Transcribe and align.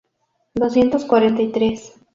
Doscientos 0.55 1.05
cuarenta 1.05 1.43
y 1.43 1.49
tres 1.51 1.93